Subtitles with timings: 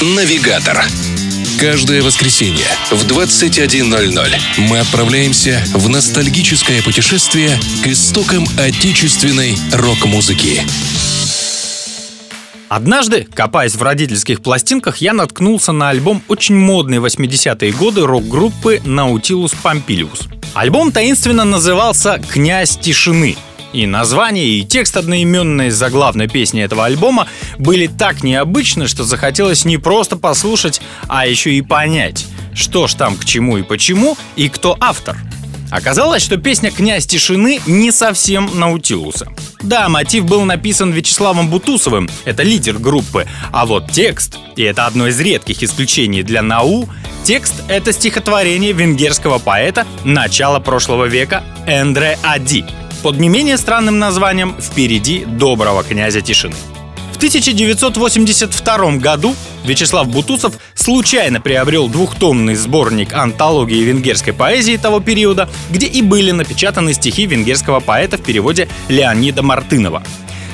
[0.00, 0.82] «Навигатор».
[1.60, 10.62] Каждое воскресенье в 21.00 мы отправляемся в ностальгическое путешествие к истокам отечественной рок-музыки.
[12.70, 19.54] Однажды, копаясь в родительских пластинках, я наткнулся на альбом очень модной 80-е годы рок-группы Nautilus
[19.62, 20.28] Pompilius.
[20.54, 23.36] Альбом таинственно назывался «Князь тишины»,
[23.72, 27.26] и название, и текст одноименной заглавной песни этого альбома
[27.58, 33.16] были так необычны, что захотелось не просто послушать, а еще и понять, что ж там
[33.16, 35.16] к чему и почему, и кто автор.
[35.70, 39.28] Оказалось, что песня «Князь тишины» не совсем Наутилуса.
[39.62, 45.06] Да, мотив был написан Вячеславом Бутусовым, это лидер группы, а вот текст, и это одно
[45.06, 46.88] из редких исключений для Нау,
[47.22, 52.64] текст— это стихотворение венгерского поэта начала прошлого века Эндре Ади—
[53.02, 56.54] под не менее странным названием «Впереди доброго князя тишины».
[57.12, 65.86] В 1982 году Вячеслав Бутусов случайно приобрел двухтомный сборник антологии венгерской поэзии того периода, где
[65.86, 70.02] и были напечатаны стихи венгерского поэта в переводе Леонида Мартынова.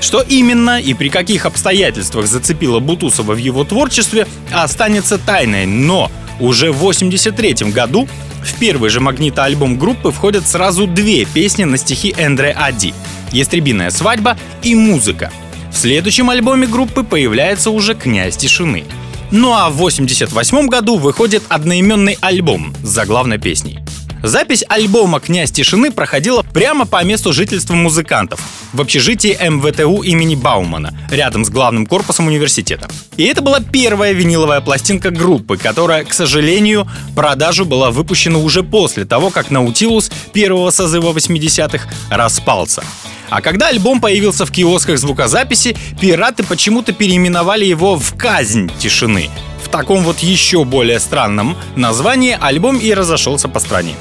[0.00, 6.72] Что именно и при каких обстоятельствах зацепило Бутусова в его творчестве, останется тайной, но уже
[6.72, 8.08] в 1983 году
[8.44, 12.94] в первый же магнитоальбом группы входят сразу две песни на стихи Эндре Ади
[13.32, 15.32] «Ястребиная свадьба» и «Музыка».
[15.72, 18.84] В следующем альбоме группы появляется уже «Князь тишины».
[19.30, 23.80] Ну а в 1988 году выходит одноименный альбом с заглавной песней.
[24.22, 28.41] Запись альбома «Князь тишины» проходила прямо по месту жительства музыкантов
[28.72, 32.89] в общежитии МВТУ имени Баумана, рядом с главным корпусом университета.
[33.17, 39.05] И это была первая виниловая пластинка группы, которая, к сожалению, продажу была выпущена уже после
[39.05, 42.83] того, как Наутилус первого созыва 80-х распался.
[43.28, 49.31] А когда альбом появился в киосках звукозаписи, пираты почему-то переименовали его в «Казнь тишины»,
[49.67, 53.95] в таком вот еще более странном названии альбом и разошелся по стране.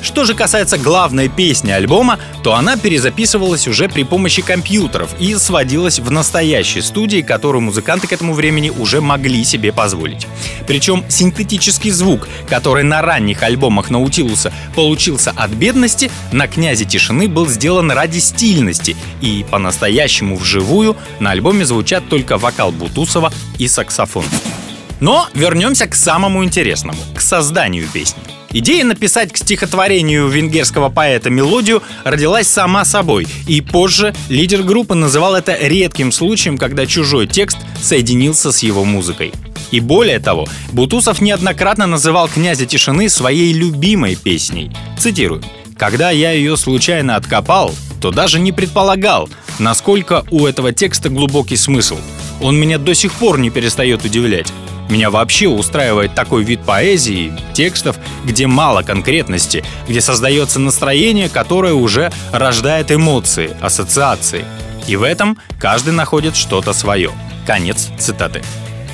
[0.00, 5.98] Что же касается главной песни альбома, то она перезаписывалась уже при помощи компьютеров и сводилась
[5.98, 10.26] в настоящей студии, которую музыканты к этому времени уже могли себе позволить.
[10.66, 17.48] Причем синтетический звук, который на ранних альбомах Наутилуса получился от бедности, на «Князе тишины» был
[17.48, 24.24] сделан ради стильности, и по-настоящему вживую на альбоме звучат только вокал Бутусова и саксофон.
[25.00, 28.22] Но вернемся к самому интересному, к созданию песни.
[28.52, 35.34] Идея написать к стихотворению венгерского поэта мелодию родилась сама собой, и позже лидер группы называл
[35.34, 39.32] это редким случаем, когда чужой текст соединился с его музыкой.
[39.72, 44.70] И более того, Бутусов неоднократно называл «Князя тишины» своей любимой песней.
[44.98, 45.42] Цитирую.
[45.76, 51.98] «Когда я ее случайно откопал, то даже не предполагал, насколько у этого текста глубокий смысл.
[52.40, 54.52] Он меня до сих пор не перестает удивлять.
[54.88, 62.12] Меня вообще устраивает такой вид поэзии, текстов, где мало конкретности, где создается настроение, которое уже
[62.32, 64.44] рождает эмоции, ассоциации.
[64.86, 67.10] И в этом каждый находит что-то свое.
[67.46, 68.42] Конец цитаты.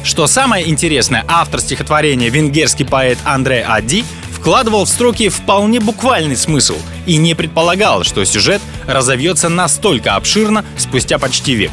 [0.05, 6.77] Что самое интересное, автор стихотворения венгерский поэт Андре Ади вкладывал в строки вполне буквальный смысл
[7.07, 11.71] и не предполагал, что сюжет разовьется настолько обширно спустя почти век.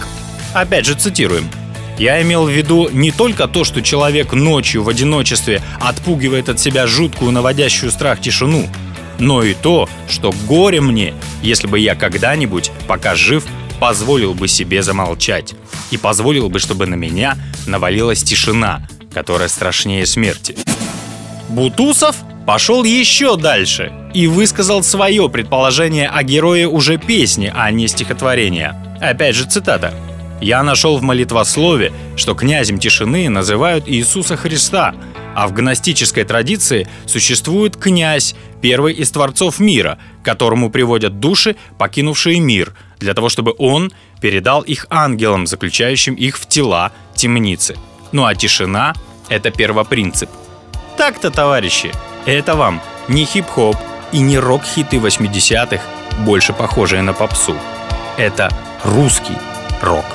[0.53, 1.49] Опять же цитируем.
[1.99, 6.87] Я имел в виду не только то, что человек ночью в одиночестве отпугивает от себя
[6.87, 8.67] жуткую наводящую страх тишину,
[9.19, 13.45] но и то, что горе мне, если бы я когда-нибудь, пока жив,
[13.81, 15.55] позволил бы себе замолчать
[15.91, 20.55] и позволил бы, чтобы на меня навалилась тишина, которая страшнее смерти.
[21.49, 22.15] Бутусов
[22.47, 28.97] пошел еще дальше и высказал свое предположение о герое уже песни, а не стихотворения.
[29.01, 29.93] Опять же цитата.
[30.41, 34.95] Я нашел в молитвослове, что князем тишины называют Иисуса Христа,
[35.35, 42.73] а в гностической традиции существует князь, первый из творцов мира, которому приводят души, покинувшие мир,
[42.99, 43.91] для того, чтобы он
[44.21, 47.75] передал их ангелам, заключающим их в тела темницы.
[48.11, 48.93] Ну а тишина—
[49.29, 50.29] это первопринцип.
[50.97, 51.91] Так-то, товарищи,
[52.25, 53.77] это вам не хип-хоп
[54.13, 55.83] и не рок-хиты 80-х,
[56.25, 57.55] больше похожие на попсу.
[58.17, 58.49] Это
[58.83, 59.35] русский
[59.81, 60.05] рок.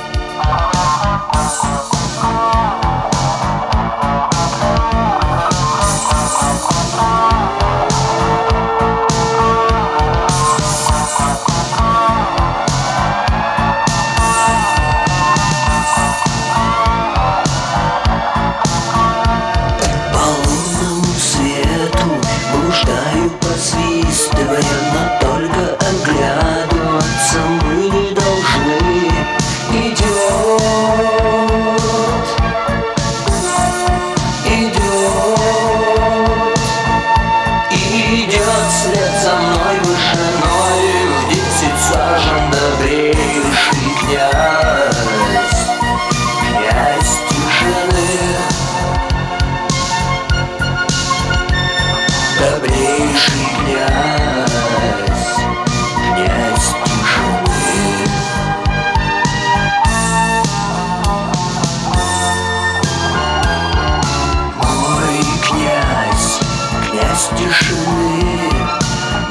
[67.24, 68.50] Князь тишины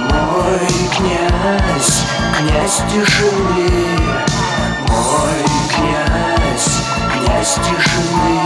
[0.09, 2.03] Мой князь,
[2.37, 3.69] князь тишины
[4.87, 6.81] Мой князь,
[7.13, 8.39] князь тишины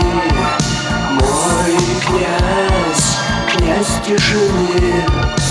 [1.12, 3.16] Мой князь,
[3.56, 5.47] князь тишины